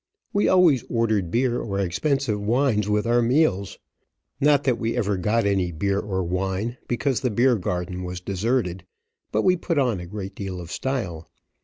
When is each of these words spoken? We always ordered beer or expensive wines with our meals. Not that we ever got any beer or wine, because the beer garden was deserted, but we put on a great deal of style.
We 0.33 0.47
always 0.47 0.83
ordered 0.89 1.29
beer 1.29 1.61
or 1.61 1.79
expensive 1.79 2.41
wines 2.41 2.89
with 2.89 3.05
our 3.05 3.21
meals. 3.21 3.77
Not 4.39 4.63
that 4.63 4.79
we 4.79 4.97
ever 4.97 5.15
got 5.15 5.45
any 5.45 5.71
beer 5.71 5.99
or 5.99 6.23
wine, 6.23 6.77
because 6.87 7.19
the 7.19 7.29
beer 7.29 7.55
garden 7.55 8.01
was 8.01 8.19
deserted, 8.19 8.83
but 9.31 9.43
we 9.43 9.55
put 9.57 9.77
on 9.77 9.99
a 9.99 10.07
great 10.07 10.33
deal 10.33 10.59
of 10.59 10.71
style. 10.71 11.29